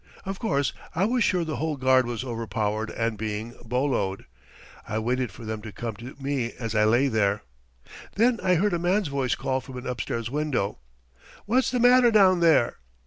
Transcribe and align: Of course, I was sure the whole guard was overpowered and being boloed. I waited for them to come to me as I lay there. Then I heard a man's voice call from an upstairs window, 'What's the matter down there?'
Of 0.25 0.39
course, 0.39 0.73
I 0.95 1.05
was 1.05 1.23
sure 1.23 1.45
the 1.45 1.57
whole 1.57 1.77
guard 1.77 2.07
was 2.07 2.23
overpowered 2.23 2.89
and 2.89 3.19
being 3.19 3.53
boloed. 3.63 4.25
I 4.87 4.97
waited 4.97 5.31
for 5.31 5.45
them 5.45 5.61
to 5.61 5.71
come 5.71 5.95
to 5.97 6.15
me 6.19 6.53
as 6.53 6.73
I 6.73 6.85
lay 6.85 7.07
there. 7.07 7.43
Then 8.15 8.39
I 8.41 8.55
heard 8.55 8.73
a 8.73 8.79
man's 8.79 9.09
voice 9.09 9.35
call 9.35 9.61
from 9.61 9.77
an 9.77 9.85
upstairs 9.85 10.31
window, 10.31 10.79
'What's 11.45 11.69
the 11.69 11.79
matter 11.79 12.09
down 12.09 12.39
there?' 12.39 12.77